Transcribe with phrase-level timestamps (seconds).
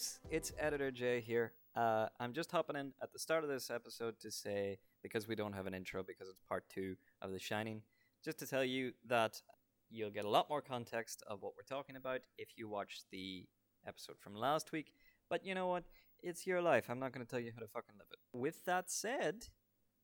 [0.00, 1.52] Guys, it's Editor J here.
[1.76, 5.34] Uh, I'm just hopping in at the start of this episode to say, because we
[5.34, 7.82] don't have an intro, because it's part two of The Shining,
[8.24, 9.42] just to tell you that
[9.90, 13.44] you'll get a lot more context of what we're talking about if you watch the
[13.86, 14.94] episode from last week.
[15.28, 15.84] But you know what?
[16.22, 16.86] It's your life.
[16.88, 18.38] I'm not going to tell you how to fucking live it.
[18.38, 19.48] With that said,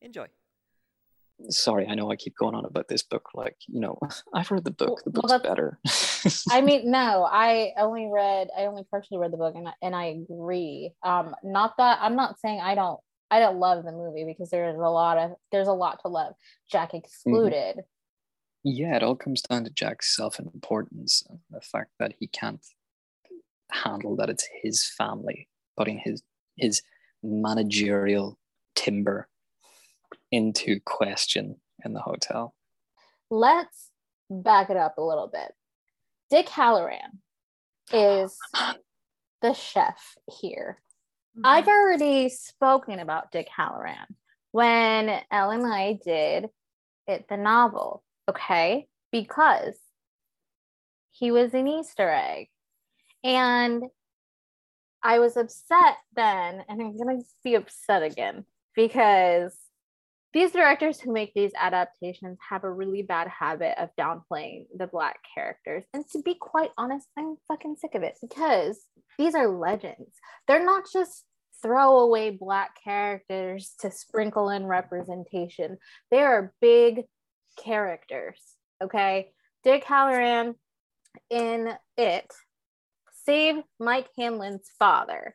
[0.03, 0.27] enjoy.
[1.51, 3.29] Sorry, I know I keep going on about this book.
[3.35, 3.99] Like, you know,
[4.35, 5.03] I've read the book.
[5.05, 5.79] The Well, book's that's- better.
[6.51, 9.95] I mean, no, I only read, I only partially read the book, and I, and
[9.95, 10.93] I agree.
[11.03, 12.99] Um, not that I'm not saying I don't,
[13.31, 16.35] I don't love the movie because there's a lot of, there's a lot to love.
[16.71, 17.81] Jack excluded.
[18.65, 22.65] yeah, it all comes down to Jack's self-importance and the fact that he can't
[23.73, 26.23] handle that it's his family putting his
[26.56, 26.83] his
[27.23, 28.39] managerial
[28.77, 29.28] timber
[30.31, 32.55] into question in the hotel.
[33.31, 33.91] Let's
[34.31, 35.53] back it up a little bit.
[36.31, 37.19] Dick Hallorann
[37.93, 38.37] is
[39.43, 40.79] the chef here.
[41.37, 41.47] Mm-hmm.
[41.47, 44.07] I've already spoken about Dick Hallorann
[44.53, 46.49] when Elle and I did
[47.07, 48.89] it the novel, okay?
[49.12, 49.77] Because
[51.12, 52.49] he was an Easter egg.
[53.23, 53.84] And
[55.03, 59.57] I was upset then, and I'm gonna be upset again because
[60.32, 65.19] these directors who make these adaptations have a really bad habit of downplaying the black
[65.34, 65.84] characters.
[65.94, 68.84] And to be quite honest, I'm fucking sick of it because
[69.19, 70.10] these are legends.
[70.47, 71.24] They're not just
[71.62, 75.78] throwaway black characters to sprinkle in representation.
[76.10, 77.04] They are big
[77.62, 78.41] characters.
[78.82, 79.32] Okay.
[79.64, 80.54] Dick Hallorann
[81.30, 82.31] in it
[83.25, 85.34] saved Mike Hanlon's father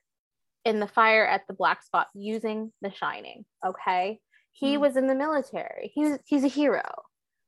[0.64, 3.46] in the fire at the black spot using the shining.
[3.66, 4.20] Okay.
[4.52, 4.82] He Hmm.
[4.82, 5.92] was in the military.
[5.94, 6.84] He's he's a hero.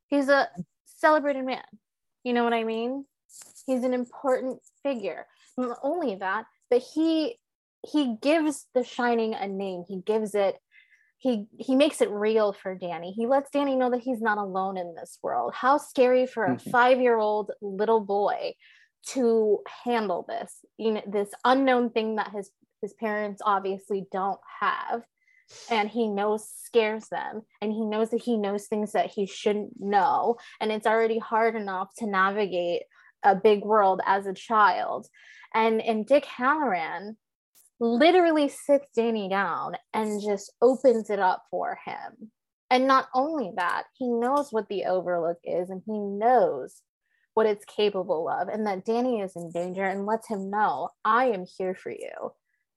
[0.07, 0.49] He's a
[0.85, 1.63] celebrated man.
[2.23, 3.05] You know what I mean?
[3.65, 5.27] He's an important figure.
[5.57, 7.39] Not only that, but he
[7.85, 9.83] he gives the shining a name.
[9.87, 10.57] He gives it
[11.17, 13.11] he he makes it real for Danny.
[13.11, 15.53] He lets Danny know that he's not alone in this world.
[15.53, 16.71] How scary for a Mhm.
[16.71, 18.55] 5-year-old little boy
[19.07, 20.63] to handle this.
[20.77, 25.03] You know, this unknown thing that his his parents obviously don't have
[25.69, 29.79] and he knows scares them and he knows that he knows things that he shouldn't
[29.79, 32.83] know and it's already hard enough to navigate
[33.23, 35.07] a big world as a child.
[35.53, 37.15] And and dick hallorann
[37.79, 42.31] literally sits danny down and just opens it up for him.
[42.69, 46.81] And not only that he knows what the overlook is and he knows
[47.35, 51.25] what it's capable of and that danny is in danger and lets him know i
[51.25, 52.33] am here for you.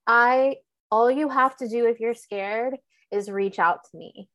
[0.06, 0.56] I
[0.90, 2.76] all you have to do if you're scared
[3.10, 4.28] is reach out to me.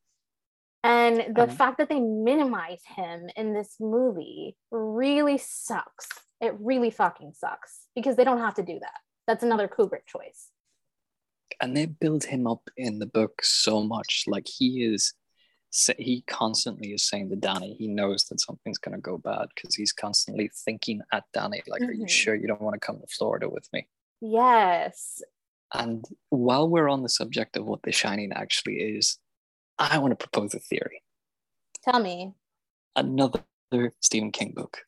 [0.84, 1.52] And the Mhm.
[1.56, 6.08] fact that they minimize him in this movie really sucks.
[6.40, 9.00] It really fucking sucks because they don't have to do that.
[9.26, 10.50] That's another Kubrick choice.
[11.60, 15.12] and they build him up in the book so much like he is
[15.98, 19.74] he constantly is saying to danny he knows that something's going to go bad because
[19.74, 22.08] he's constantly thinking at danny like are you Mhm.
[22.08, 23.86] sure you don't want to come to florida with me
[24.22, 25.22] Yes.
[25.74, 29.18] And while we're on the subject of what the shining actually is
[29.78, 31.02] i want to propose a theory
[31.84, 32.34] Tell me.
[32.96, 33.42] another
[34.00, 34.78] stephen king book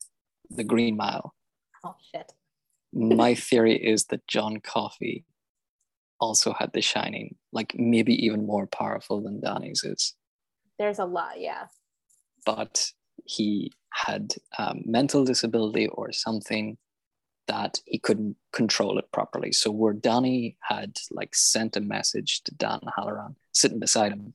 [0.49, 1.33] the green mile
[1.83, 2.31] Oh shit.
[2.93, 5.25] my theory is that john coffey
[6.19, 10.13] also had the shining like maybe even more powerful than danny's is
[10.79, 11.67] There's a lot, yeah.
[12.45, 12.91] but
[13.25, 16.77] he had um, mental disability or something
[17.47, 19.51] that he couldn't control it properly.
[19.51, 24.33] So where Danny had like sent a message to Dan Hallorann sitting beside him,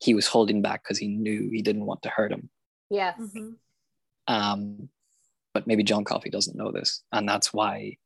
[0.00, 2.50] he was holding back because he knew he didn't want to hurt him.
[2.90, 3.18] Yes.
[3.18, 3.56] Mhm.
[4.26, 4.88] Um,
[5.52, 7.98] but maybe John Coffey doesn't know this, and that's why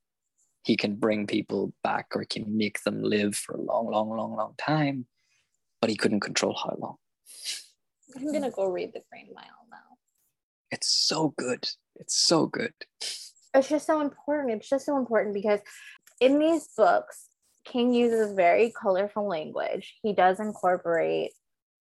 [0.64, 4.36] he can bring people back or can make them live for a long, long, long,
[4.36, 5.06] long time.
[5.80, 6.96] But he couldn't control how long.
[8.16, 9.96] I'm gonna go read the Green Mile now.
[10.70, 11.68] It's so good.
[11.96, 12.74] It's so good.
[13.54, 14.52] It's just so important.
[14.54, 15.60] It's just so important because
[16.20, 17.28] in these books,
[17.64, 19.96] King uses very colorful language.
[20.02, 21.32] He does incorporate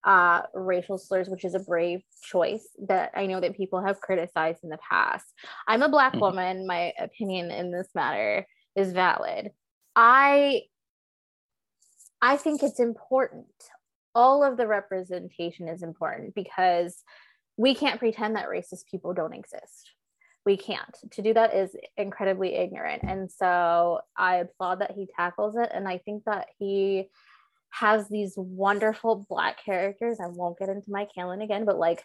[0.04, 4.64] uh, racial slurs, which is a brave choice that I know that people have criticized
[4.64, 5.25] in the past.
[5.68, 6.22] I'm a black Mhm.
[6.22, 6.68] woman.
[6.68, 9.52] My opinion in this matter is valid.
[9.96, 10.64] I
[12.22, 13.48] I think it's important.
[14.16, 17.04] All of the representation is important because
[17.58, 19.92] we can't pretend that racist people don't exist
[20.47, 25.55] we can't to do that is incredibly ignorant and so i applaud that he tackles
[25.55, 27.07] it and i think that he
[27.69, 32.03] has these wonderful black characters i won't get into mike hanlon again but like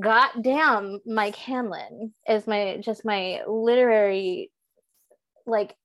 [0.00, 4.50] goddamn mike hanlon is my just my literary
[5.46, 5.76] like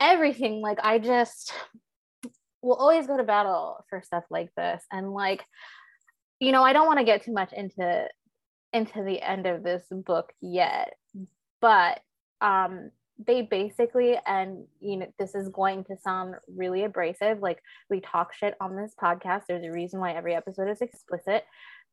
[0.00, 0.60] everything.
[0.60, 1.52] Like I just
[2.62, 4.82] will always go to battle for stuff like this.
[4.92, 5.44] And like,
[6.40, 8.08] you know, I don't want to get too much into
[8.72, 10.94] into the end of this book yet,
[11.60, 12.00] but
[12.40, 12.90] um
[13.26, 17.60] they basically and you know this is going to sound really abrasive like
[17.90, 21.44] we talk shit on this podcast there's a reason why every episode is explicit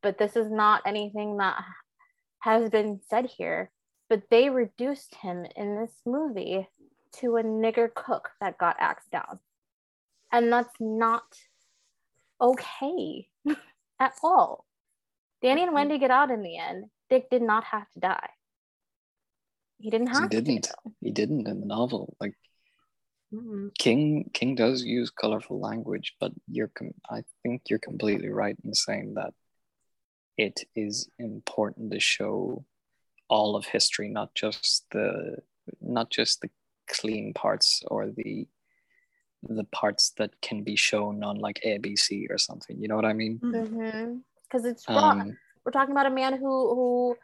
[0.04, 1.60] but this is not anything that
[2.38, 3.72] has been said here
[4.08, 6.68] but they reduced him in this movie
[7.20, 9.40] to a nigger cook that got axed down.
[10.32, 11.24] And that's not
[12.40, 13.28] okay
[14.00, 14.65] at all
[15.42, 15.76] danny and mm-hmm.
[15.76, 18.30] wendy get out in the end dick did not have to die
[19.78, 20.68] he didn't have he to didn't.
[20.68, 20.92] though.
[21.00, 22.16] He didn't in the novel.
[22.20, 22.34] Like
[23.32, 23.70] Mm-mm.
[23.78, 26.68] King, King does use colorful language, but you're.
[26.68, 29.34] Com- I think you're completely right in saying that
[30.36, 32.64] it is important to show
[33.28, 35.38] all of history, not just the,
[35.80, 36.50] not just the
[36.88, 38.46] clean parts or the,
[39.42, 42.80] the parts that can be shown on like ABC or something.
[42.80, 43.40] You know what I mean?
[43.42, 43.80] Mm-hmm.
[43.80, 44.14] mm-hmm.
[44.48, 45.10] Because it's raw.
[45.10, 47.16] Um, We're talking about a man who who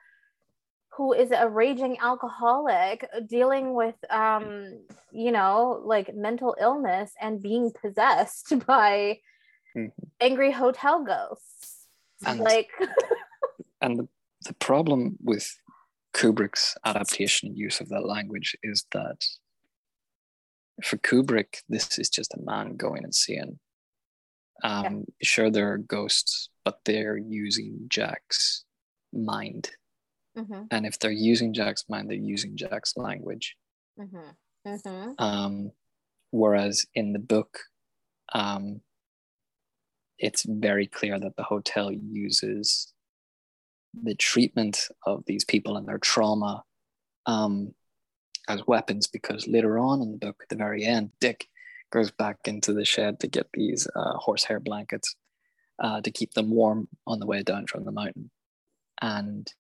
[0.97, 4.79] who is a raging alcoholic dealing with um
[5.11, 9.19] you know like mental illness and being possessed by
[9.75, 9.91] Mhm.
[10.21, 11.87] angry hotel ghosts
[12.27, 12.69] And- like
[13.81, 14.09] and the,
[14.45, 15.47] the problem with
[16.15, 19.25] Kubrick's adaptation and use of that language is that
[20.83, 23.59] for Kubrick, this is just a man going and seeing.
[24.63, 28.65] Um, Sure, there are ghosts, but they're using Jack's
[29.13, 29.71] mind.
[30.37, 33.57] Mhm, And if they're using Jack's mind, they're using Jack's language.
[33.99, 35.15] mhm, mhm.
[35.21, 35.73] Um,
[36.31, 37.59] whereas in the book,
[38.33, 38.83] um,
[40.19, 42.95] it's very clear that the hotel uses
[43.95, 46.65] the treatment of these people and their trauma
[47.27, 47.75] um,
[48.49, 51.49] as weapons because later on in the book, at the very end, Dick
[51.93, 55.15] goes back into the shed to get these uh, horsehair blankets
[55.79, 58.31] uh, to keep them warm on the way down from the mountain.
[59.01, 59.53] And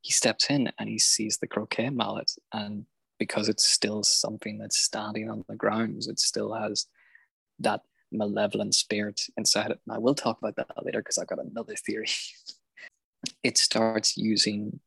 [0.00, 2.30] he steps in and he sees the croquet mallet.
[2.52, 2.86] And
[3.18, 6.86] because it's still something that's standing on the grounds, it still has
[7.60, 9.80] that malevolent spirit inside it.
[9.86, 12.08] And I will talk about that later because I've got another theory.
[13.42, 14.80] it starts using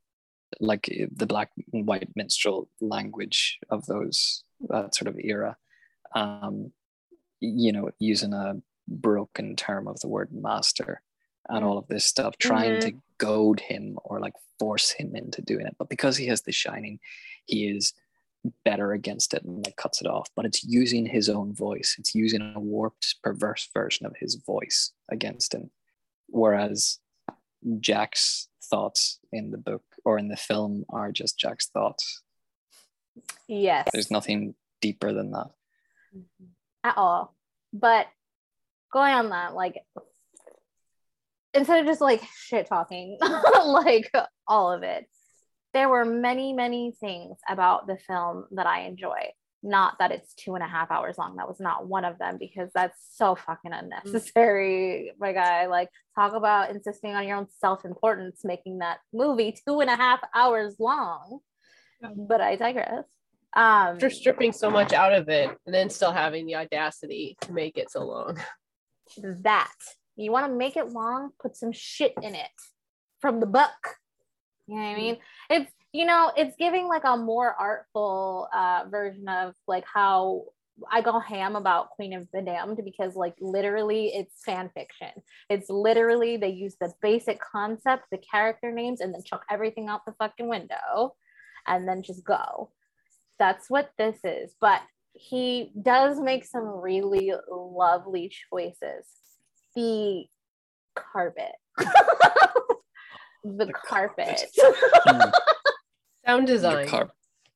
[0.59, 5.57] like the black and white minstrel language of those that sort of era.
[6.13, 6.71] Um,
[7.39, 8.55] you know, using a
[8.87, 11.01] broken term of the word master
[11.49, 11.67] and mm.
[11.67, 12.97] all of this stuff, trying to mm-hmm.
[13.17, 15.75] goad him or like force him into doing it.
[15.77, 16.99] But because he has the shining,
[17.45, 17.93] he is
[18.63, 20.29] better against it and like cuts it off.
[20.35, 21.95] But it's using his own voice.
[21.99, 25.71] It's using a warped, perverse version of his voice against him.
[26.27, 26.99] Whereas
[27.79, 32.21] Jack's thoughts in the book or in the film are just Jack's thoughts.
[33.47, 35.49] yes There's nothing deeper than that.
[36.15, 36.45] Mm-hmm.
[36.85, 37.35] At all.
[37.73, 38.07] But
[38.93, 39.75] going on that, like
[41.53, 43.17] instead of just like shit talking,
[43.65, 44.11] like
[44.47, 45.05] all of it,
[45.73, 49.31] there were many, many things about the film that I enjoy.
[49.63, 51.37] Not that it's two and a half hours long.
[51.37, 53.79] That was not one of them because that's so fucking mm.
[53.79, 55.65] unnecessary, my guy.
[55.65, 59.95] Like, talk about insisting on your own self importance, making that movie two and a
[59.95, 61.39] half hours long.
[62.01, 62.09] Yeah.
[62.15, 63.05] But I digress.
[63.55, 67.53] Um, After stripping so much out of it and then still having the audacity to
[67.53, 68.37] make it so long.
[69.43, 69.71] that
[70.15, 72.49] you want to make it long put some shit in it
[73.19, 73.69] from the book.
[74.67, 75.17] You know what i mean?
[75.49, 80.43] It's you know it's giving like a more artful uh version of like how
[80.91, 85.11] i go ham about queen of the damned because like literally it's fan fiction.
[85.49, 90.05] It's literally they use the basic concept the character names and then chuck everything out
[90.05, 91.15] the fucking window
[91.67, 92.71] and then just go
[93.39, 94.81] that's what this is but
[95.17, 99.05] he does make some really lovely choices.
[99.75, 100.25] The
[100.93, 101.53] carpet.
[101.77, 104.43] the, The carpet.
[105.07, 105.31] Mm,
[106.25, 106.87] Sound the design.
[106.87, 107.11] car-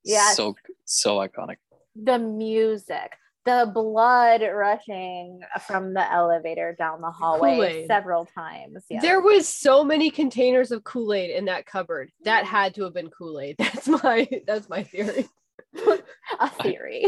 [0.06, 0.38] Yes.
[0.38, 0.56] So
[0.86, 1.58] so iconic.
[1.96, 3.12] the music.
[3.46, 7.88] The blood rushing from the elevator down the hallway Kool-Aid.
[7.88, 8.84] several times.
[8.90, 9.02] Yeah.
[9.02, 12.12] There was so many containers of Kool-Aid in that cupboard.
[12.26, 13.56] That had to have been Kool-Aid.
[13.60, 15.28] That's my that's my theory.
[16.40, 17.06] a theory.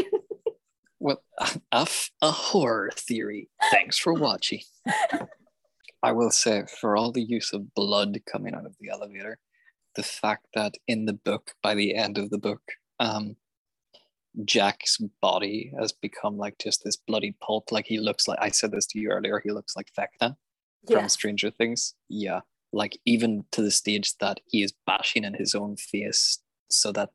[1.00, 1.22] Well,
[1.72, 3.48] a, f- a horror theory.
[3.70, 4.60] Thanks for watching.
[6.02, 9.38] I will say, for all the use of blood coming out of the elevator,
[9.94, 12.62] the fact that in the book, by the end of the book,
[12.98, 13.36] um,
[14.44, 17.70] Jack's body has become like just this bloody pulp.
[17.70, 19.40] Like he looks like I said this to you earlier.
[19.44, 20.36] He looks like Vecna
[20.90, 21.94] from Stranger Things.
[22.08, 22.40] Yeah,
[22.72, 26.38] like even to the stage that he is bashing in his own face,
[26.70, 27.10] so that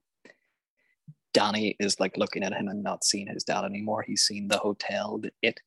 [1.33, 4.03] Danny is like looking at him and not seeing his dad anymore.
[4.05, 5.59] He's seen the hotel, the it,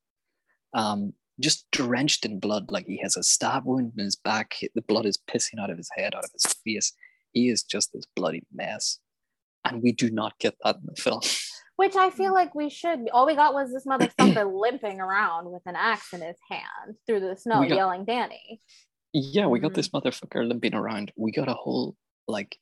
[0.74, 2.70] um, just drenched in blood.
[2.70, 4.56] Like he has a stab wound in his back.
[4.74, 6.92] The blood is pissing out of his head, out of his face.
[7.32, 8.98] He is just this bloody mess,
[9.64, 11.20] and we do not get that in the film.
[11.76, 13.08] Which I feel like we should.
[13.10, 17.20] All we got was this motherfucker limping around with an axe in his hand through
[17.20, 18.60] the snow, got- yelling Danny.
[19.14, 19.76] Yeah, we got Mhm.
[19.76, 21.10] this motherfucker limping around.
[21.16, 21.96] We got a whole
[22.28, 22.58] like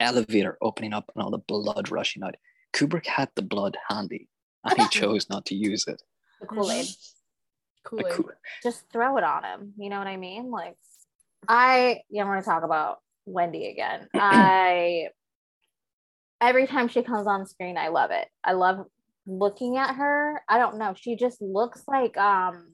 [0.00, 2.34] elevator opening up and all the blood rushing out.
[2.74, 4.28] Kubrick had the blood handy
[4.64, 6.02] and he chose not to use it.
[6.40, 6.86] The Kool Aid.
[7.84, 8.16] Kool Like, Aid.
[8.16, 8.30] Ku-
[8.62, 9.72] Just throw it on him.
[9.78, 10.50] You know what I mean?
[10.50, 10.76] Like,
[11.46, 14.08] I, yeah, I'm going to talk about Wendy again.
[14.14, 15.08] I,
[16.40, 18.28] every time she comes on screen, I love it.
[18.44, 18.86] I love
[19.26, 20.42] looking at her.
[20.48, 20.94] I don't know.
[20.96, 22.68] She just looks like, um,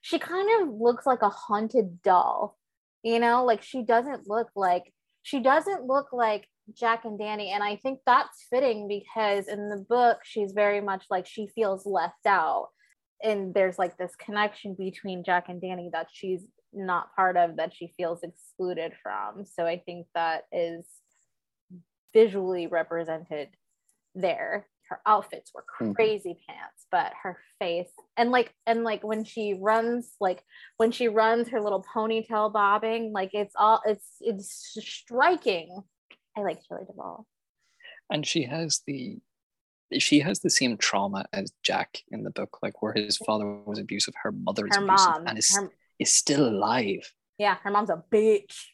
[0.00, 2.56] she kind of looks like a haunted doll.
[3.02, 4.93] You know, like she doesn't look like,
[5.24, 7.50] she doesn't look like Jack and Danny.
[7.50, 11.86] And I think that's fitting because in the book, she's very much like she feels
[11.86, 12.68] left out.
[13.22, 16.42] And there's like this connection between Jack and Danny that she's
[16.74, 19.46] not part of, that she feels excluded from.
[19.46, 20.84] So I think that is
[22.12, 23.48] visually represented
[24.14, 24.66] there.
[24.88, 25.94] Her outfits were Mhm.
[25.94, 30.44] crazy pants, but her face and like and like when she runs, like
[30.76, 34.50] when she runs her little ponytail bobbing, like it's all it's it's
[34.80, 35.82] striking.
[36.36, 37.26] I like Shirley Duvall.
[38.10, 39.18] and she has the
[39.98, 43.78] she has the same trauma as Jack in the book, like where his father was
[43.78, 47.14] abusive, her mother is Her abusive, mom, and is, her, is still alive.
[47.38, 48.66] yeah, her mom's a bitch.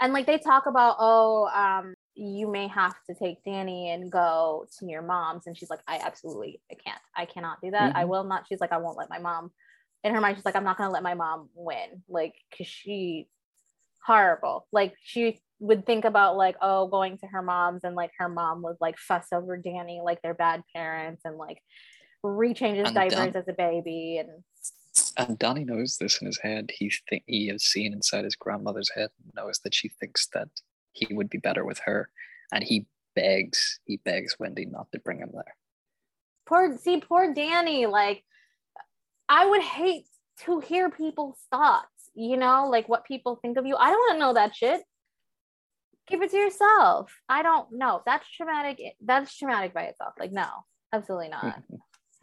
[0.00, 4.66] And like they talk about, oh, um, you may have to take Danny and go
[4.78, 5.46] to your mom's.
[5.46, 7.00] And she's like, I absolutely I can't.
[7.16, 7.96] I cannot do that.
[7.96, 8.08] I Mhm.
[8.08, 8.46] will not.
[8.46, 9.52] She's like, I won't let my mom.
[10.04, 12.02] In her mind, she's like, I'm not gonna let my mom win.
[12.08, 13.28] Like, cause she
[14.04, 14.66] horrible.
[14.70, 18.62] Like she would think about like, oh, going to her mom's and like her mom
[18.62, 21.62] would like fuss over Danny, like they're bad parents and like
[22.24, 24.44] rechanges And diapers as a baby and
[25.16, 26.70] And Danny knows this in his head.
[26.74, 30.48] He think he has seen inside his grandmother's head and knows that she thinks that
[30.92, 32.10] he would be better with her.
[32.52, 35.56] And he begs, he begs Wendy not to bring him there.
[36.46, 38.24] poor see poor danny like
[39.28, 40.04] i would hate
[40.44, 44.12] to hear people's thoughts you know like what people think of you i don't want
[44.14, 44.82] to know that shit
[46.08, 50.48] keep it to yourself i don't know that's traumatic that's traumatic by itself like no
[50.92, 51.62] absolutely not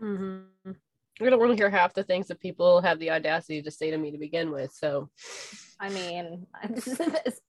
[0.02, 0.72] Mm-hmm.
[1.20, 3.90] I don't want to hear half the things that people have the audacity to say
[3.90, 4.72] to me to begin with.
[4.72, 5.10] So
[5.80, 6.46] i mean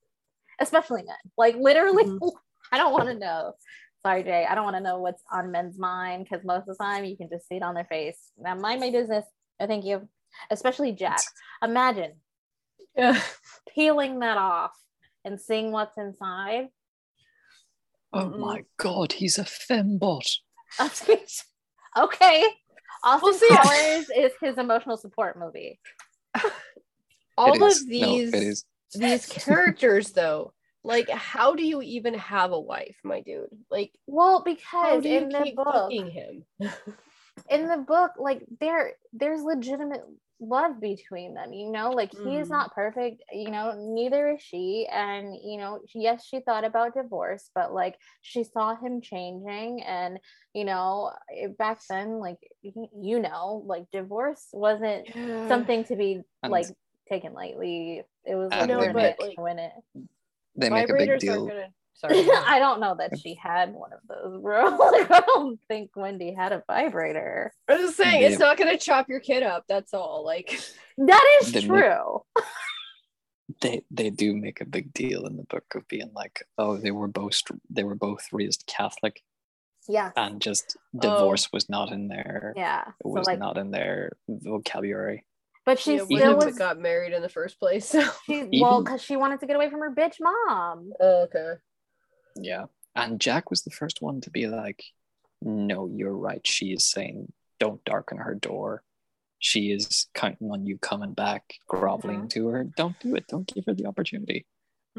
[0.60, 2.32] especially men like literally Mhm.
[2.72, 3.52] i don't want to know
[4.02, 6.84] sorry jay i don't want to know what's on men's mind because most of the
[6.84, 9.24] time you can just see it on their face now mind my business
[9.60, 10.08] no thank you
[10.50, 11.20] especially jack
[11.62, 12.12] imagine
[12.96, 13.20] yeah.
[13.74, 14.72] peeling that off
[15.24, 16.68] and seeing what's inside.
[18.12, 18.38] Oh Mm-mm.
[18.38, 20.26] my god, he's a fembot.
[21.96, 22.44] okay.
[23.04, 25.78] Austin Well, Powers is his emotional support movie.
[27.36, 27.84] All It of is.
[27.84, 28.64] No, these it is.
[28.95, 30.52] These characters though,
[30.85, 33.49] like how do you even have a wife, my dude?
[33.71, 36.45] Like Well, how because do you in the keep book, fucking him?
[37.50, 40.02] in the book, like there, there's legitimate
[40.40, 41.52] love between them.
[41.52, 42.52] You know, like he is Mhm.
[42.52, 43.23] not perfect.
[43.33, 44.87] You know, neither is she.
[44.90, 50.18] And you know, yes, she thought about divorce, but like she saw him changing, and
[50.54, 51.11] you know,
[51.59, 55.09] back then, like you know, like divorce wasn't
[55.49, 56.66] something to be And- like
[57.08, 58.02] taken lightly.
[58.24, 59.72] It was I like know, but, like, to win it.
[60.56, 61.46] They make a big deal.
[61.46, 61.68] gonna.
[61.94, 62.28] Sorry.
[62.30, 64.76] I don't know that she had one of those, bro.
[64.78, 67.52] Like, I don't think Wendy had a vibrator.
[67.68, 69.64] I'm just saying it's not gonna chop your kid up.
[69.68, 70.24] That's all.
[70.24, 70.60] Like
[70.98, 72.22] That is They make- true.
[73.62, 76.90] They they do make a big deal in the book of being like, oh, they
[76.90, 79.22] were both they were both raised Catholic,
[79.88, 80.10] Yeah.
[80.16, 81.00] and just oh.
[81.00, 82.52] divorce was not in there.
[82.56, 82.82] Yeah.
[82.82, 85.24] it So was like, not in their vocabulary.
[85.68, 86.54] But she yeah, still was.
[86.54, 87.84] got married in the first place.
[87.90, 90.92] So She, well, because she wanted to get away from her bitch mom.
[90.98, 91.54] oh, okay.
[92.37, 92.64] Yeah.
[92.96, 94.82] And Jack was the first one to be like,
[95.42, 96.40] no, you're right.
[96.46, 98.82] She is saying, don't darken her door.
[99.40, 102.30] She is counting on you coming back, groveling Mhm.
[102.30, 102.64] to her.
[102.64, 103.26] Don't do it.
[103.28, 104.46] Don't give her the opportunity.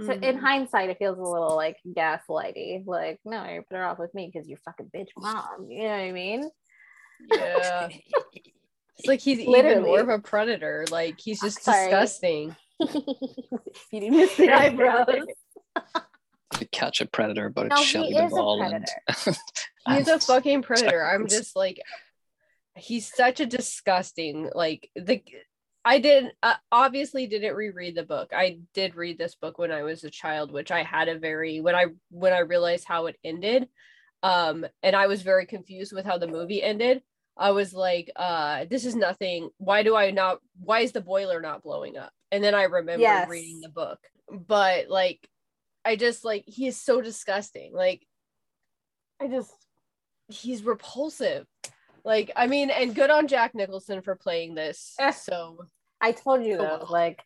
[0.06, 0.40] So in Mhm.
[0.40, 2.86] hindsight, it feels a little like gaslighty.
[2.86, 5.72] Like, no, you're better off with me because you're fucking bitch mom.
[5.72, 6.52] You know what I mean?
[7.28, 7.90] yeah,
[9.00, 10.86] it's like he's even more of a predator.
[10.92, 11.90] Like he's just Sorry.
[11.90, 12.56] disgusting.
[12.80, 15.26] you didn't miss the eyebrows.
[16.52, 18.88] to catch a predator, but it's No, he Shelley Duvall and,
[19.88, 21.04] He's a fucking predator.
[21.04, 21.82] I'm just like,
[22.76, 24.50] he's such a disgusting.
[24.54, 25.24] Like the,
[25.86, 28.32] I did uh, obviously didn't reread the book.
[28.36, 31.62] I did read this book when I was a child, which I had a very
[31.62, 33.70] when I when I realized how it ended.
[34.22, 37.02] Um, and I was very confused with how the movie ended.
[37.40, 39.50] I was like, uh, this is nothing.
[39.58, 42.12] Why do I not why is the boiler not blowing up?
[42.32, 43.30] And then I remember Yes.
[43.30, 44.00] reading the book.
[44.30, 45.26] But like
[45.86, 47.74] I just like he is so disgusting.
[47.74, 48.06] Like
[49.22, 49.54] I just
[50.28, 51.48] he's repulsive.
[52.04, 54.96] Like I mean, and good on Jack Nicholson for playing this.
[55.00, 55.12] Eh.
[55.12, 55.60] So
[56.02, 56.88] I told you Oh, though, well.
[56.90, 57.24] like,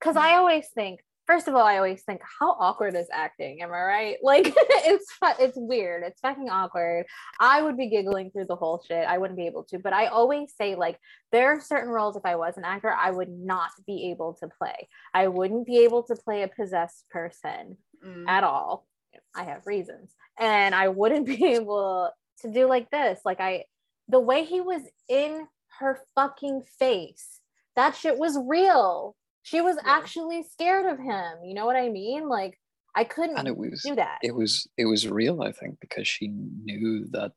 [0.00, 3.62] because I always think, first of all, I always think, how awkward is acting?
[3.62, 4.16] Am I right?
[4.22, 5.06] Like, it's
[5.38, 6.02] it's weird.
[6.02, 7.06] It's fucking awkward.
[7.38, 9.06] I would be giggling through the whole shit.
[9.06, 9.78] I wouldn't be able to.
[9.78, 10.98] But I always say, like,
[11.32, 12.16] there are certain roles.
[12.16, 14.88] If I was an actor, I would not be able to play.
[15.14, 18.86] I wouldn't be able to play a possessed person mm, at all.
[19.34, 20.14] I have reasons.
[20.38, 22.10] And I wouldn't be able
[22.42, 23.20] to do like this.
[23.24, 23.64] Like I
[24.08, 25.46] the way he was in
[25.80, 27.40] her fucking face,
[27.74, 29.16] that shit was real.
[29.46, 29.82] She was Yeah.
[29.96, 31.44] actually scared of him.
[31.44, 32.28] You know what I mean?
[32.28, 32.58] Like
[32.96, 34.18] I couldn't and it was do that.
[34.22, 37.32] it was it was real i think because she knew that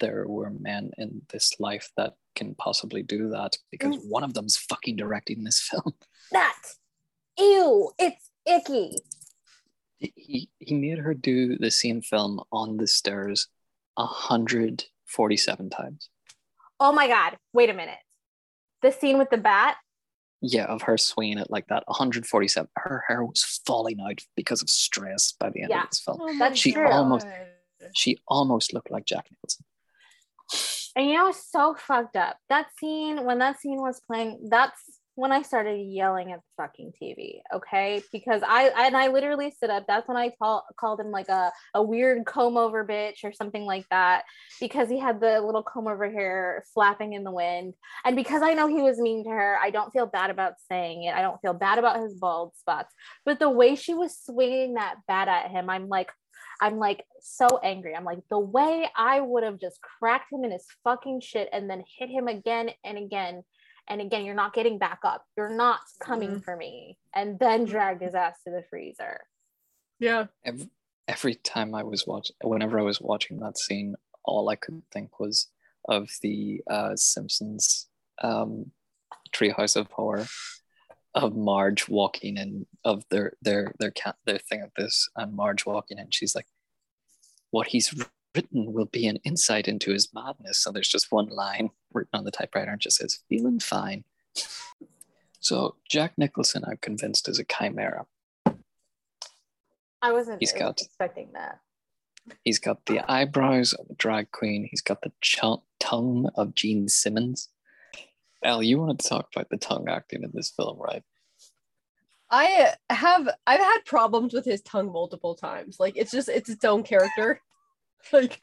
[0.00, 4.08] there were men in this life that can possibly do that because Mm.
[4.16, 5.94] one of them's fucking directing this film
[6.32, 6.60] that.
[7.38, 8.96] Ew, it's icky.
[10.00, 13.46] he he made her do the same film on the stairs
[13.94, 16.10] 147 times
[16.80, 17.36] Oh my god.
[17.52, 17.98] Wait a minute.
[18.82, 19.76] The scene with the bat.
[20.40, 24.70] Yeah of her swinging it like that 147 her hair was falling out because of
[24.70, 25.82] stress by the end Yeah.
[25.84, 26.88] of this film Oh That's She true.
[26.90, 27.26] almost-
[27.94, 29.64] she almost looked like jack nicholson
[30.96, 32.36] And you know, it's so fucked up.
[32.48, 36.92] That scene, when that scene was playing, that's when I started yelling at the fucking
[37.02, 37.40] TV.
[37.52, 38.00] Okay.
[38.12, 39.84] Because I, and I literally stood up.
[39.88, 43.64] That's when I call, called him like a, a weird comb over bitch or something
[43.64, 44.22] like that.
[44.60, 47.74] Because he had the little comb over hair flapping in the wind.
[48.04, 51.02] And because I know he was mean to her, I don't feel bad about saying
[51.02, 51.14] it.
[51.16, 52.94] I don't feel bad about his bald spots.
[53.24, 56.12] But the way she was swinging that bat at him, I'm like,
[56.60, 57.96] I'm like so angry.
[57.96, 61.68] I'm like, the way I would have just cracked him in his fucking shit and
[61.68, 63.42] then hit him again and again
[63.88, 64.24] and again.
[64.24, 65.24] You're not getting back up.
[65.36, 66.44] You're not coming Mhm.
[66.44, 66.98] for me.
[67.14, 69.26] And then dragged his ass to the freezer.
[69.98, 70.26] Yeah.
[70.44, 70.70] every,
[71.08, 75.18] every time I was watching, whenever I was watching that scene, all I could think
[75.18, 75.48] was
[75.88, 77.88] of the uh, Simpsons
[78.22, 78.70] um,
[79.32, 80.26] Treehouse of Horror,
[81.14, 85.64] of Marge walking in, of their their their cat their thing of this, and Marge
[85.66, 86.10] walking in.
[86.10, 86.46] She's like,
[87.50, 87.92] "What he's
[88.34, 92.24] written will be an insight into his madness." So there's just one line written on
[92.24, 94.04] the typewriter, and just says, "Feeling fine."
[95.40, 98.06] So Jack Nicholson, I'm convinced, is a chimera.
[100.02, 101.60] I wasn't He's got- expecting that.
[102.44, 104.66] He's got the eyebrows of a drag queen.
[104.70, 105.38] He's got the ch-
[105.80, 107.48] tongue of Gene Simmons.
[108.44, 111.02] Al, you want to talk about the tongue acting in this film, right?
[112.30, 115.78] I have I've had problems with his tongue multiple times.
[115.80, 117.40] Like it's just it's its own character.
[118.12, 118.42] Like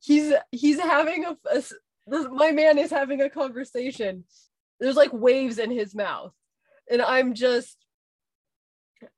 [0.00, 1.62] he's he's having a, a
[2.06, 4.24] this, my man is having a conversation.
[4.80, 6.32] There's like waves in his mouth,
[6.90, 7.76] and I'm just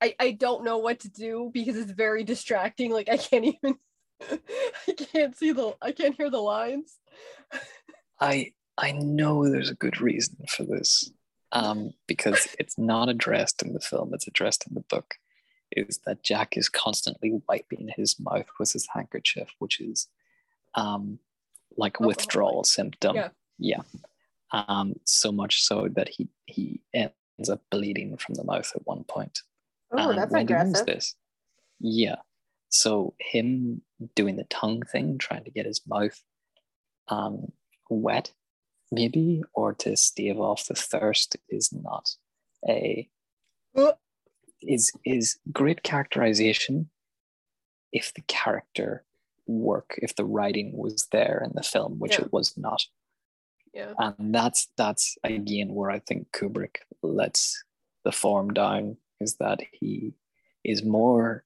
[0.02, 2.90] I I don't know what to do because it's very distracting.
[2.90, 3.78] Like I can't even
[4.88, 6.98] I can't see the I can't hear the lines.
[8.20, 11.10] I I know there's a good reason for this,
[11.52, 15.14] um, because it's not addressed in the film; it's addressed in the book.
[15.70, 20.08] Is that Jack is constantly wiping his mouth with his handkerchief, which is,
[20.74, 21.18] um,
[21.76, 22.08] like Alcohol.
[22.08, 23.16] withdrawal symptom.
[23.16, 23.28] Yeah.
[23.58, 23.82] yeah.
[24.52, 29.04] Um, so much so that he he ends up bleeding from the mouth at one
[29.04, 29.40] point.
[29.92, 30.86] Oh, And that's knows aggressive.
[30.86, 31.14] This.
[31.80, 32.16] Yeah.
[32.68, 33.82] So him
[34.14, 36.20] doing the tongue thing, trying to get his mouth
[37.08, 37.52] um,
[37.88, 38.32] wet,
[38.90, 42.10] maybe, or to stave off the thirst, is not
[42.68, 43.08] a
[44.62, 46.90] is is great characterization
[47.92, 49.04] if the character
[49.46, 52.24] work, if the writing was there in the film, which Yeah.
[52.26, 52.86] it was not
[53.72, 53.94] Yeah.
[53.98, 57.62] and that's that's again where I think Kubrick lets
[58.04, 60.14] the form down is that he
[60.62, 61.44] is more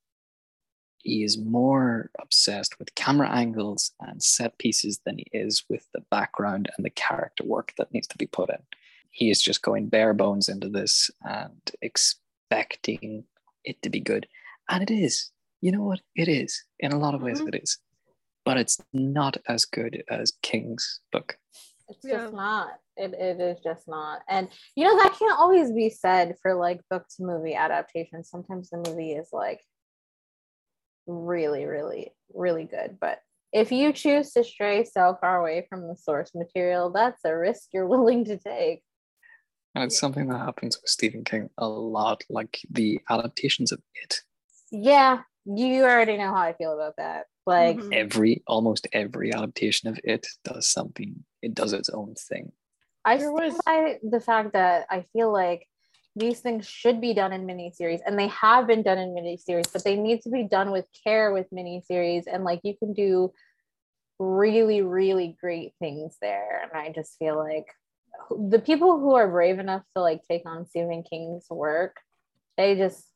[0.99, 6.01] he is more obsessed with camera angles and set pieces than he is with the
[6.11, 8.59] background and the character work that needs to be put in.
[9.11, 13.25] He is just going bare bones into this and expecting
[13.65, 14.27] it to be good.
[14.69, 15.31] And it is.
[15.61, 16.01] You know what?
[16.15, 16.65] It is.
[16.81, 17.55] In a lot of ways, Mhm.
[17.55, 17.79] it is.
[18.49, 21.37] But it's not as good as King's book.
[21.91, 22.21] It's Yeah.
[22.21, 22.79] just not.
[22.97, 24.23] It, it is just not.
[24.27, 28.31] And you know, that can't always be said for like book to movie adaptations.
[28.31, 29.61] Sometimes the movie is like
[31.07, 32.97] really, really, really good.
[32.99, 33.21] But
[33.53, 37.69] if you choose to stray so far away from the source material, that's a risk
[37.75, 38.83] you're willing to take.
[39.75, 44.23] And it's something that happens with Stephen King a lot, like the adaptations of it.
[44.71, 47.27] Yeah, you already know how I feel about that.
[47.49, 47.95] Like Mhm.
[48.03, 52.53] every almost every adaptation of it does something it does its own thing
[53.05, 55.63] I There stand was- by the fact that I feel like
[56.23, 59.83] these things should be done in miniseries, and they have been done in miniseries, but
[59.85, 63.33] they need to be done with care with miniseries, and like you can do
[64.19, 66.61] really, really great things there.
[66.63, 67.69] And I just feel like
[68.55, 71.95] the people who are brave enough to like take on Stephen King's work,
[72.59, 73.07] they just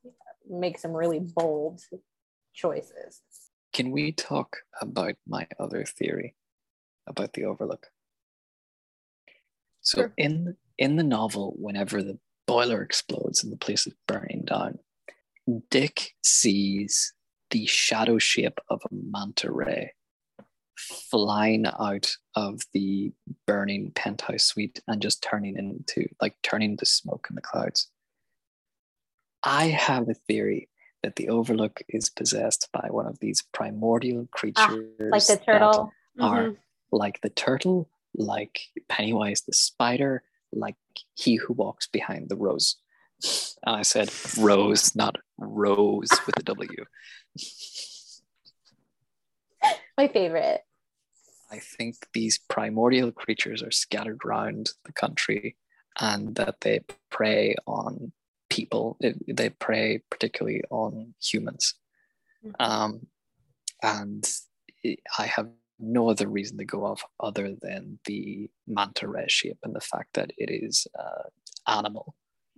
[0.49, 1.83] make some really bold
[2.55, 3.21] choices.
[3.73, 6.35] Can we talk about my other theory
[7.07, 7.89] about the overlook
[9.81, 10.15] so Sure.
[10.17, 14.79] in in the novel whenever the boiler explodes and the place is burning down
[15.71, 17.13] dick sees
[17.51, 19.93] the shadow shape of a manta ray
[20.77, 23.13] flying out of the
[23.47, 27.91] burning penthouse suite and just turning into like turning to smoke in the clouds
[29.43, 30.69] i have a theory
[31.03, 35.93] that the overlook is possessed by one of these primordial creatures Ah, Like the turtle.
[36.21, 36.57] are Mhm.
[36.93, 40.77] like the turtle, like Pennywise the spider, like
[41.15, 42.77] he who walks behind the rose.
[43.65, 46.85] And I said rose, not rose with a W.
[49.97, 50.65] My favorite.
[51.51, 55.57] I think these primordial creatures are scattered around the country
[56.01, 58.13] and that they prey on
[58.57, 58.85] people.
[59.01, 60.93] They- They prey particularly on
[61.31, 61.65] humans.
[62.45, 62.55] Mhm.
[62.69, 62.91] Um,
[63.83, 64.23] and
[64.85, 69.59] I- I have no other reason to go off other than the manta ray shape
[69.65, 71.25] and the fact that it is uh,
[71.67, 72.07] animal.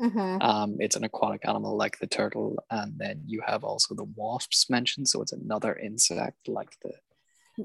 [0.01, 0.43] Mhm.
[0.51, 4.69] Um, it's an aquatic animal like the turtle, and then you have also the wasps
[4.77, 6.93] mentioned, so it's another insect like the.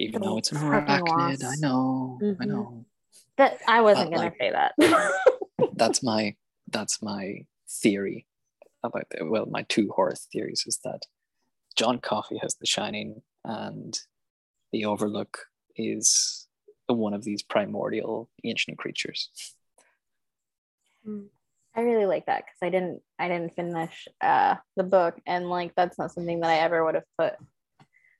[0.05, 2.47] Even though it's an arachnid, I know, I Mhm.
[2.51, 2.85] know.
[3.37, 4.71] That I wasn't gonna like- say that.
[5.81, 6.35] That's my
[6.67, 7.23] that's my
[7.69, 8.25] theory
[8.83, 11.03] about the, well, my two horror theories is that
[11.77, 13.97] John Coffey has The Shining, and
[14.71, 16.47] The Overlook is
[16.87, 19.29] one of these primordial ancient creatures.
[21.75, 25.73] I really like that because I didn't I didn't finish uh the book and like
[25.75, 27.35] that's not something that I ever would have put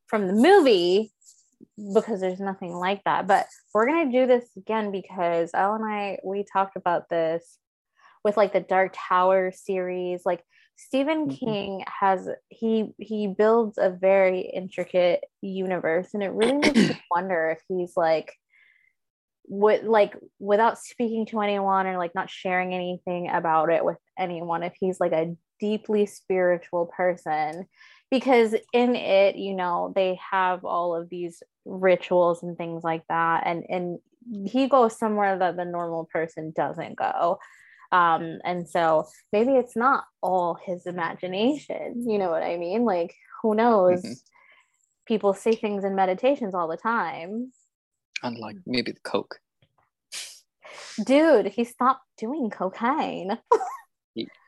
[0.07, 1.12] from the movie
[1.93, 3.27] because there's nothing like that.
[3.27, 7.57] But we're gonna do this again because Al and I we talked about this
[8.23, 10.21] with like the Dark Tower series.
[10.25, 10.43] Like
[10.75, 11.39] Stephen Mhm.
[11.39, 17.49] King has he he builds a very intricate universe and it really makes me wonder
[17.49, 18.34] if he's like
[19.47, 24.63] with like without speaking to anyone or like not sharing anything about it with anyone
[24.63, 27.65] if he's like a deeply spiritual person
[28.12, 33.43] because in it you know they have all of these rituals and things like that
[33.45, 33.99] and and
[34.45, 37.39] he goes somewhere that the normal person doesn't go
[37.91, 43.15] um and so maybe it's not all his imagination you know what i mean like
[43.41, 44.15] who knows Mhm.
[45.06, 47.52] people say things in meditations all the time
[48.23, 49.39] And like maybe the Coke.
[51.04, 53.38] dude he stopped doing cocaine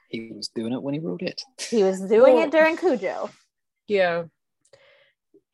[0.09, 1.41] He was doing it when he wrote it.
[1.69, 3.29] he was doing Well- it during cujo
[3.87, 4.23] Yeah.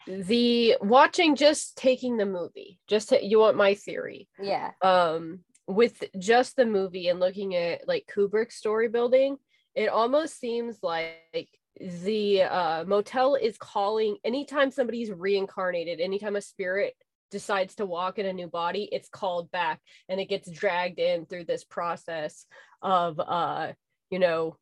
[0.08, 4.30] The watching just taking the movie, just to, you want my theory.
[4.40, 9.38] yeah Um, with just the movie and looking at like Kubrick's story building,
[9.76, 11.50] it almost seems like
[11.80, 16.96] the uh, motel is calling anytime somebody's reincarnated, anytime a spirit
[17.30, 21.26] decides to walk in a new body, it's called back and it gets dragged in
[21.26, 22.46] through this process
[22.82, 23.74] of uh,
[24.10, 24.58] you know,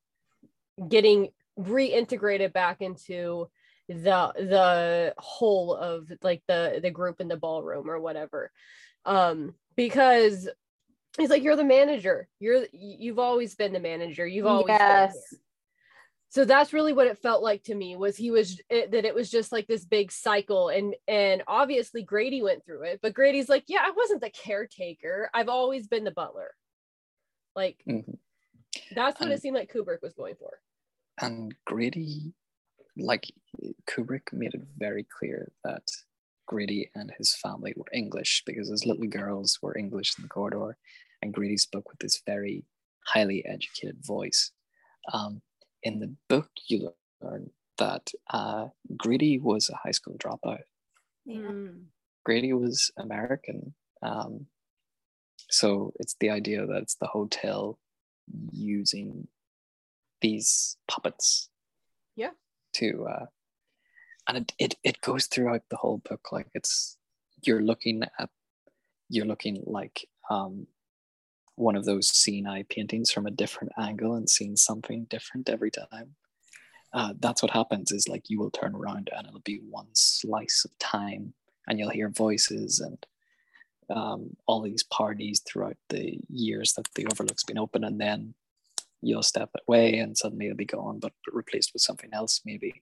[0.88, 3.50] getting reintegrated back into
[3.88, 8.52] the the whole of like the the group in the ballroom or whatever.
[9.06, 10.50] Um because
[11.18, 12.28] he's like you're the manager.
[12.40, 14.26] You're you've always been the manager.
[14.28, 15.16] You've always yes.
[16.30, 19.16] so that's really what it felt like to me was he was it, that it
[19.16, 23.48] was just like this big cycle and and obviously grady went through it but grady's
[23.48, 25.30] like yeah i wasn't the caretaker.
[25.34, 26.52] I've always been the butler.
[27.56, 28.18] Like Mhm.
[28.94, 30.60] that's what it seemed like kubrick was going for.
[31.22, 32.34] And Grady,
[32.98, 33.32] like
[33.88, 35.88] Kubrick made it very clear that
[36.46, 40.78] Grady and his family were English because his little girls were English in the corridor,
[41.22, 42.66] and Grady spoke with this very
[43.06, 44.52] highly educated voice.
[45.14, 45.42] Um,
[45.84, 50.62] in the book, you learn that uh, Grady was a high school dropout.
[51.26, 51.70] yeah.
[52.24, 53.76] Grady was American.
[54.02, 54.48] Um,
[55.50, 57.78] so it's the idea that it's the hotel
[58.52, 59.28] using
[60.22, 61.50] these puppets.
[62.16, 62.32] Yeah.
[62.76, 63.26] To uh,
[64.28, 66.32] and it, it it goes throughout the whole book.
[66.32, 66.98] Like it's
[67.44, 68.30] you're looking at
[69.10, 70.68] you're looking like um
[71.56, 75.72] one of those seeing eye paintings from a different angle and seeing something different every
[75.72, 76.16] time.
[76.94, 80.66] uh, that's what happens is like you will turn around and it'll be one slice
[80.66, 81.34] of time
[81.68, 83.06] and you'll hear voices and
[83.90, 88.34] um, all these parties throughout the years that the overlook's been open and then
[89.02, 92.82] you'll step away and suddenly it'll be gone but replaced with something else maybe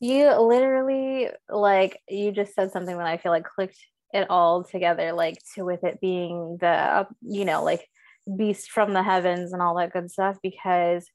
[0.00, 3.78] You literally like you just said something that I feel like clicked
[4.12, 7.88] it all together, like to with it being the you know like
[8.36, 11.06] beast from the heavens and all that good stuff because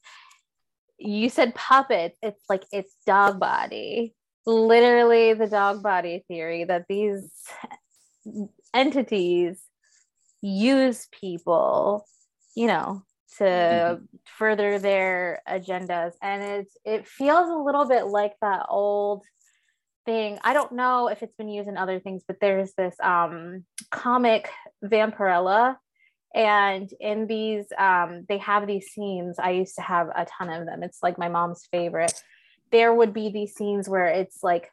[0.99, 4.13] you said puppet it's like it's dog body.
[4.45, 7.29] Literally the dog body theory that these
[8.73, 9.61] entities
[10.41, 12.05] use people
[12.55, 13.03] you know
[13.37, 14.07] to Mhm.
[14.37, 16.13] further their agendas.
[16.21, 19.23] And it's it feels a little bit like that old
[20.05, 20.39] thing.
[20.43, 24.49] I don't know if it's been used in other things but there's this um comic
[24.83, 25.77] vampirella.
[26.33, 29.37] And in these um they have these scenes.
[29.39, 30.83] I used to have a ton of them.
[30.83, 32.13] It's like my mom's favorite.
[32.71, 34.71] There would be these scenes where it's like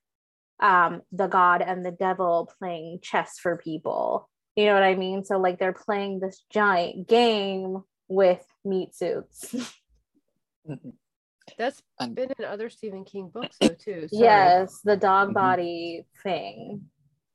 [0.61, 4.29] um the god and the devil playing chess for people.
[4.57, 5.25] You know what i mean?
[5.25, 9.55] So like they're playing this giant game with meat suits
[11.59, 14.09] That's And- been in other Stephen King books though too.
[14.09, 14.23] Sorry.
[14.23, 15.35] yes the dog Mhm.
[15.35, 16.91] body thing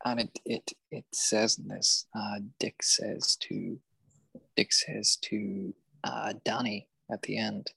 [0.05, 3.79] and it it it says in this uh dick says to
[4.55, 7.71] dick says to uh danny at the end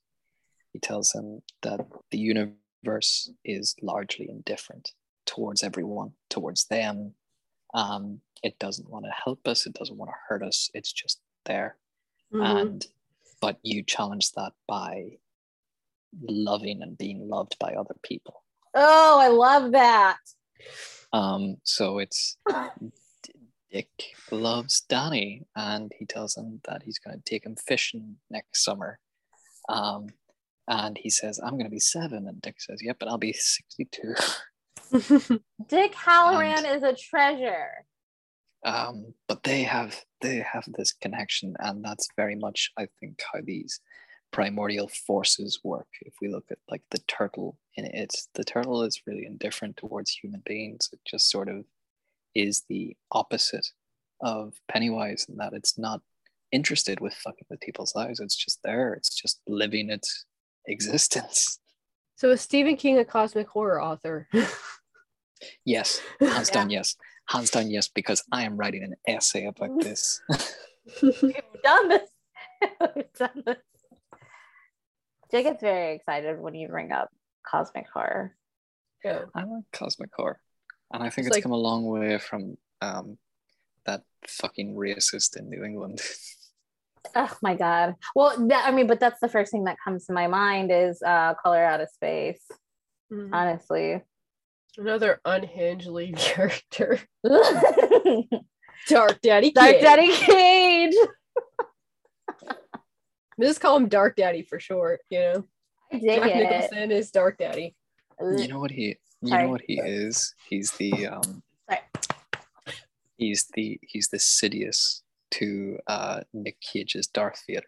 [0.73, 4.93] he tells him that the universe is largely indifferent
[5.27, 7.15] towards everyone towards them
[7.75, 11.21] um it doesn't want to help us it doesn't want to hurt us it's just
[11.45, 11.77] there
[12.33, 12.61] Mhm.
[12.61, 12.87] and
[13.41, 15.19] but you challenge that by
[16.21, 18.43] loving and being loved by other people
[18.75, 20.19] oh i love that
[21.13, 22.37] um so it's
[23.73, 23.89] Dick
[24.31, 28.99] loves Danny, and he tells him that he's going to take him fishing next summer.
[29.67, 30.09] Um,
[30.69, 32.29] and he says, "I'm going to be seven.
[32.29, 34.15] and Dick says, "Yep, but I'll be 62."
[35.69, 37.87] dick hallorann is a treasure
[38.65, 43.41] um, but they have they have this connection, and that's very much, I think, how
[43.43, 43.81] these
[44.33, 45.89] primordial forces work.
[46.03, 50.11] If we look at like the turtle in it, the turtle is really indifferent towards
[50.11, 50.89] human beings.
[50.93, 51.65] It just sort of
[52.35, 53.67] is the opposite
[54.21, 56.01] of Pennywise in that it's not
[56.53, 58.21] interested with fucking with people's lives.
[58.21, 58.95] It's just there.
[58.95, 60.25] It's just living its
[60.67, 61.59] existence.
[62.17, 64.29] so is Stephen King a cosmic horror author?
[65.65, 66.55] Yes, hands Yeah.
[66.55, 66.95] down, yes.
[67.33, 70.21] Hands down, yes, because I am writing an essay about this.
[71.03, 71.13] We've
[71.65, 72.09] done this.
[72.95, 73.57] We've done this.
[75.31, 77.09] Jay gets very excited when you bring up
[77.47, 78.37] cosmic horror.
[79.03, 79.23] yeah.
[79.35, 80.39] I like cosmic horror.
[80.93, 83.17] And I think It's it's like- come a long way from um,
[83.87, 86.01] that fucking racist in New England.
[87.17, 87.95] Oh my god.
[88.15, 91.01] Well, that, I mean, but that's the first thing that comes to my mind is
[91.03, 92.43] uh, Color Out of Space.
[93.13, 93.31] Mhm.
[93.33, 94.03] Honestly.
[94.79, 97.01] Another unhinged lead character.
[97.25, 97.47] Dark
[98.89, 100.95] Dark Daddy Dark Daddy Cage.
[103.41, 105.45] Just call him Dark Daddy for short, you know.
[105.93, 106.37] I dig Jack it.
[106.37, 107.75] Nicholson is Dark Daddy.
[108.21, 109.45] you know what he you Sorry.
[109.45, 110.35] know what he is?
[110.49, 111.81] He's the um Sorry.
[113.17, 115.01] he's the he's the Sidious
[115.33, 117.63] to uh Nick Cage's Darth Vader.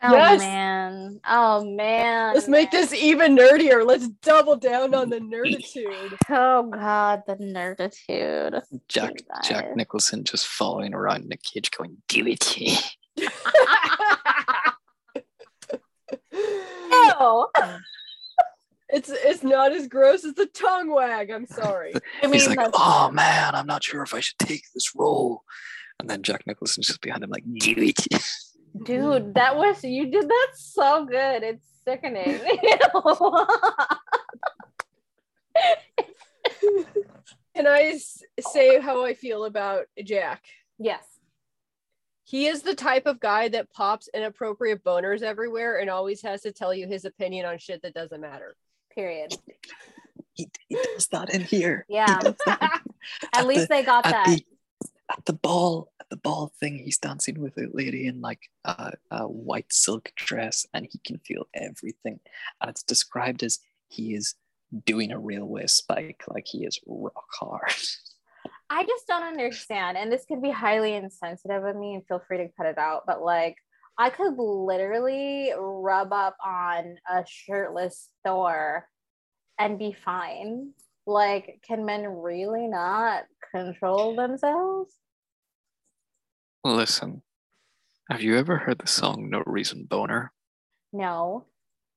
[0.00, 0.38] Oh Yes!
[0.40, 1.20] man.
[1.28, 2.34] Oh man.
[2.34, 3.84] Let's make this even nerdier.
[3.84, 6.16] Let's double down on the nerditude.
[6.30, 8.62] Oh god, the nerditude.
[8.88, 9.74] Jack You Jack.
[9.76, 12.56] Nicholson just following around Nick Cage going, do it.
[12.58, 12.76] Ew.
[17.20, 17.48] Oh.
[18.88, 21.30] it's it's not as gross as the tongue wag.
[21.30, 21.92] I'm sorry.
[22.22, 24.94] I mean, He's like, that's- oh man, I'm not sure if I should take this
[24.94, 25.42] role.
[26.00, 27.96] And then Jack Nicholson's just behind him like, do it.
[28.84, 29.32] Dude, mm-hmm.
[29.32, 31.42] that was you did that so good.
[31.42, 32.40] It's sickening.
[37.56, 37.98] Can I
[38.40, 40.44] say how I feel about Jack?
[40.78, 41.04] yes.
[42.24, 46.52] He is the type of guy that pops inappropriate boners everywhere and always has to
[46.52, 48.54] tell you his opinion on shit that doesn't matter.
[48.94, 49.34] Period.
[50.34, 51.86] He, he does that in here.
[51.88, 52.18] Yeah.
[52.18, 52.82] does that.
[53.32, 54.26] At At least the- they got at that.
[54.26, 54.44] the
[55.10, 58.92] at the ball at the ball thing he's dancing with a lady in like a,
[59.10, 62.20] a white silk dress and he can feel everything
[62.60, 64.34] and it's described as he is
[64.84, 67.72] doing a railway spike like he is rock hard
[68.70, 69.96] I just don't understand.
[69.96, 73.04] And this could be highly insensitive of me, and feel free to cut it out.
[73.06, 73.56] But like,
[73.96, 78.86] I could literally rub up on a shirtless Thor
[79.58, 80.72] and be fine.
[81.06, 84.92] Like, can men really not control themselves?
[86.64, 87.22] Listen
[88.10, 90.32] have you ever heard the song no reason boner
[90.92, 91.46] No.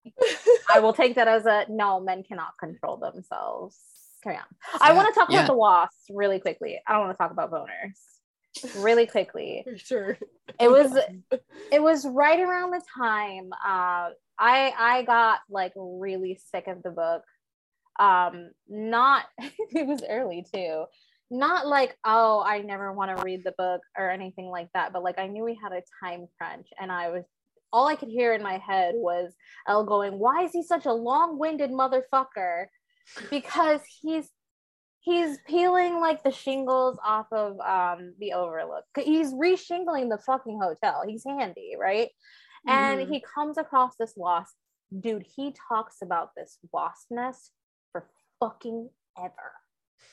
[0.74, 3.78] I will take that as a no, men cannot control themselves.
[4.24, 4.44] Carry on.
[4.80, 5.40] I want to talk yeah.
[5.40, 6.80] about the wasps really quickly.
[6.88, 8.84] I don't want to talk about boners.
[8.84, 9.66] Really quickly.
[9.78, 10.18] Sure.
[10.60, 10.98] It was
[11.72, 16.92] it was right around the time uh, I I got like really sick of the
[16.92, 17.24] book.
[18.00, 20.86] Um, not it was early too.
[21.32, 25.02] Not like oh I never want to read the book or anything like that, but
[25.02, 27.24] like I knew we had a time crunch, and I was
[27.72, 29.34] all I could hear in my head was
[29.68, 32.66] L going, "Why is he such a long-winded motherfucker?"
[33.30, 34.30] Because he's
[35.00, 38.84] he's peeling like the shingles off of um the overlook.
[39.00, 41.04] He's reshingling the fucking hotel.
[41.08, 42.10] He's handy right?
[42.68, 43.10] And Mhm.
[43.10, 44.56] he comes across this wasp.
[45.00, 47.54] Dude he talks about this wasp nest
[47.94, 49.54] for fucking ever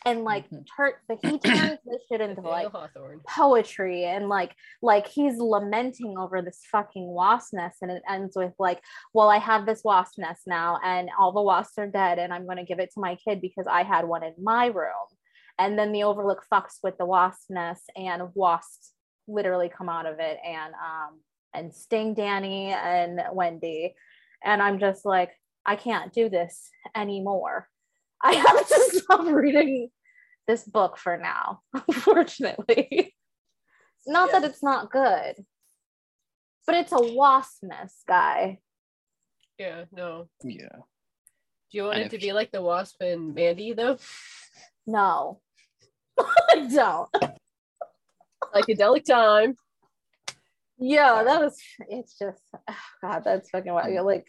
[0.05, 0.65] and like Mhm.
[0.77, 3.21] tur- but he turns this shit into like Hawthorne.
[3.27, 8.53] poetry and like like he's lamenting over this fucking wasp nest and it ends with
[8.59, 8.81] like
[9.13, 12.45] well i have this wasp nest now and all the wasps are dead and i'm
[12.45, 15.09] going to give it to my kid because i had one in my room
[15.59, 18.93] and then the overlook fucks with the wasp nest and wasps
[19.27, 21.21] literally come out of it and um
[21.55, 23.95] and sting danny and wendy
[24.45, 25.33] and i'm just like
[25.67, 27.69] i can't do this anymore
[28.23, 29.91] i have to stop reading
[30.47, 33.15] this book for now, unfortunately.
[34.07, 35.45] not that it's not good,
[36.67, 38.59] but it's a wasp nest, guy.
[39.59, 40.29] Yeah, no.
[40.43, 40.69] Yeah.
[41.71, 43.99] Do you want And it to if- be like the wasp and Mandy though?
[44.87, 45.41] No,
[46.19, 47.11] I don't.
[48.55, 49.57] Psychedelic time.
[50.79, 51.59] Yeah, that was.
[51.89, 53.93] It's just, oh God, that's fucking wild.
[53.93, 54.27] You're like,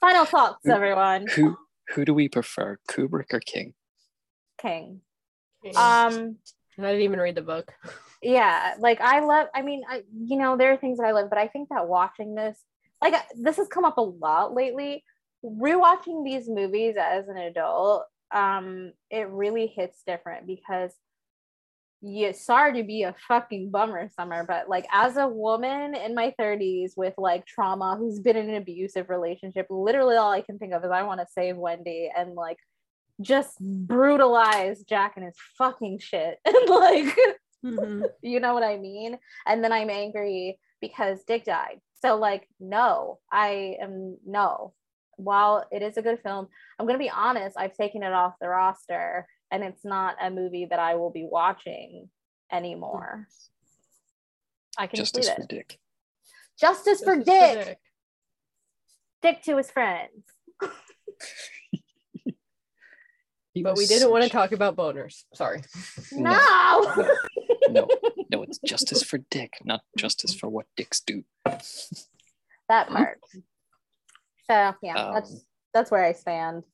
[0.00, 1.26] final thoughts, everyone.
[1.28, 1.56] Who
[1.94, 3.74] who do we prefer, Kubrick or King?
[4.58, 5.00] King.
[5.76, 6.36] Um,
[6.78, 7.72] I didn't even read the book.
[8.22, 11.28] yeah like i love i mean i you know there are things that i love
[11.28, 12.56] but i think that watching this
[13.02, 15.02] like this has come up a lot lately
[15.44, 20.92] rewatching these movies as an adult um it really hits different because
[22.02, 26.34] yeah sorry to be a fucking bummer summer but like as a woman in my
[26.38, 30.72] 30s with like trauma who's been in an abusive relationship literally all i can think
[30.72, 32.58] of is i want to save wendy and like
[33.20, 37.16] just brutalize jack and his fucking shit and like
[37.64, 38.02] mm-hmm.
[38.22, 39.18] you know what I mean?
[39.46, 41.80] And then I'm angry because Dick died.
[42.00, 44.74] So like, no, I am no.
[45.16, 48.48] While it is a good film, I'm gonna be honest, I've taken it off the
[48.48, 52.08] roster and it's not a movie that I will be watching
[52.50, 53.28] anymore.
[54.78, 55.48] I can just Justice leave for it.
[55.48, 55.78] Dick.
[56.58, 57.78] Justice for Justice Dick.
[59.20, 60.24] Dick to his friends.
[63.54, 65.24] But we didn't want to talk about boners.
[65.34, 65.60] Sorry.
[66.10, 66.94] No.
[67.68, 67.86] No,
[68.30, 71.22] no, it's justice for Dick, not justice for what dicks do.
[71.44, 73.20] that part.
[74.46, 76.64] So yeah, Um, that's that's where I stand,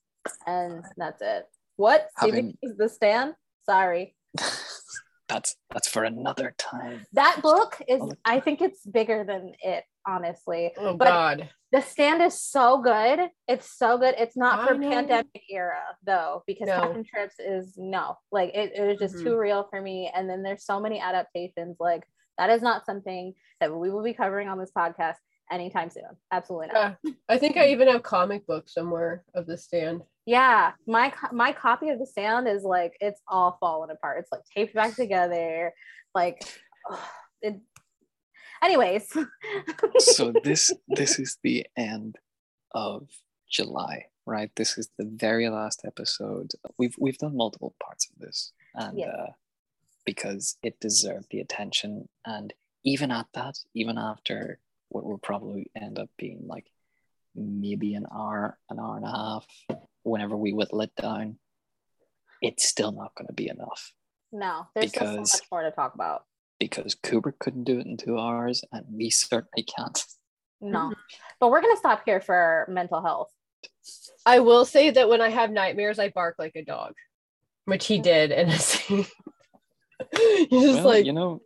[0.46, 1.46] and that's it.
[1.78, 2.08] What?
[2.18, 3.34] Having- King's The Stand?
[3.64, 4.14] Sorry,
[5.28, 7.06] that's that's for another time.
[7.12, 8.00] that book is.
[8.00, 9.84] I'll- I think it's bigger than it.
[10.06, 11.50] Honestly, Oh But- God.
[11.70, 13.28] The Stand is so good.
[13.46, 14.14] It's so good.
[14.16, 14.88] It's not I for know.
[14.88, 16.80] pandemic era though, because No.
[16.80, 18.16] Captain Trips is no.
[18.32, 19.24] Like it, it was just Mhm.
[19.24, 20.10] too real for me.
[20.14, 21.76] And then there's so many adaptations.
[21.78, 22.04] Like
[22.38, 25.16] that is not something that we will be covering on this podcast
[25.50, 26.04] anytime soon.
[26.30, 26.96] Absolutely not.
[27.02, 27.12] Yeah.
[27.28, 30.02] I think I even have comic books somewhere of the stand.
[30.26, 34.18] Yeah, my my copy of the stand is like it's all falling apart.
[34.20, 35.72] It's like taped back together.
[36.14, 36.42] Like,
[36.90, 36.98] ugh,
[37.42, 37.60] it.
[38.62, 39.16] Anyways,
[39.98, 42.16] So this this is the end
[42.72, 43.08] of
[43.50, 44.50] July, right?
[44.56, 46.52] This is the very last episode.
[46.78, 49.06] We've we've done multiple parts of this, and Yeah.
[49.10, 49.32] uh,
[50.04, 52.52] because it deserved the attention, and
[52.84, 54.58] even at that, even after
[54.88, 56.66] what will probably end up being like
[57.34, 59.46] maybe an hour, an hour and a half,
[60.02, 61.38] whenever we whittle let down,
[62.42, 63.92] it's still not going to be enough
[64.32, 66.24] no, there's still so Because- much more to talk about.
[66.60, 70.04] because Kubrick couldn't do it in two hours, and we certainly can't.
[70.60, 70.92] No,
[71.38, 73.32] but we're gonna stop here for mental health.
[74.26, 76.94] I will say that when I have nightmares, I bark like a dog,
[77.64, 79.06] which he did in a scene.
[80.12, 81.40] He's just well, like you know,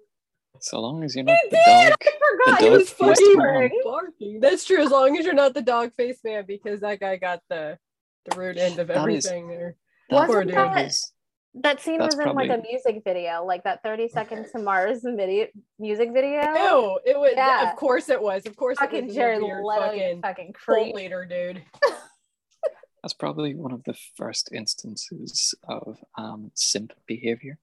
[0.62, 1.90] so long as you're not the did!
[1.90, 1.98] dog.
[2.00, 2.12] I
[2.46, 3.80] forgot The he dog was faced whispering.
[3.84, 4.40] barking.
[4.40, 7.40] That's true, as long as you're not the dog face man, because that guy got
[7.50, 7.78] the
[8.26, 9.76] the rude end of That is- everything there.
[10.10, 10.56] That Poor Wasn't dude.
[10.56, 11.12] that is-
[11.54, 15.48] that scene was in like a music video, like that 30 seconds to Mars video
[15.78, 16.40] music video?
[16.40, 17.34] Ew, it was.
[17.36, 17.70] Yeah.
[17.70, 18.46] Of course it was.
[18.46, 19.14] Of course it Fucking was.
[19.14, 20.94] Jared Leto, fucking fucking cult creep.
[20.94, 21.62] leader, dude.
[23.02, 27.58] That's probably one of the first instances of um, simp behavior.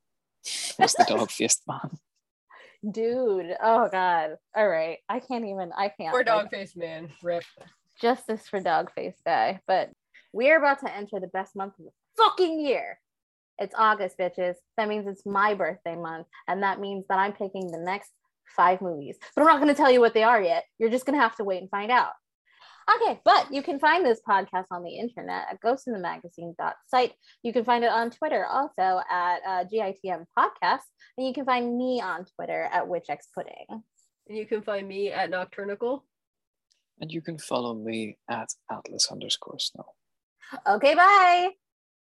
[0.77, 1.97] Was the dog faced man?
[2.89, 4.37] Dude, oh god.
[4.55, 4.99] All right.
[5.09, 6.13] I can't even I can't.
[6.13, 7.09] Like, dog face man.
[7.23, 7.43] Rip.
[8.01, 9.59] justice for dog face Guy.
[9.67, 9.89] But
[10.31, 12.99] we're about to enter the best month of the fucking year.
[13.57, 14.55] It's August, bitches.
[14.77, 16.27] That means it's my birthday month.
[16.47, 18.11] And that means that I'm picking the next
[18.55, 19.17] five movies.
[19.35, 20.63] But I'm not going to tell you what they are yet.
[20.77, 22.13] You're just going to have to wait and find out.
[22.95, 27.13] Okay, but you can find this podcast on the internet at ghostinthemagazine.site.
[27.43, 30.87] You can find it on Twitter also at uh, GITM Podcast.
[31.17, 33.81] And you can find me on Twitter at WitchXPudding.
[34.27, 36.05] And you can find me at Nocturnical.
[36.99, 39.85] And you can follow me at Atlas underscore snow.
[40.67, 41.49] Okay, bye.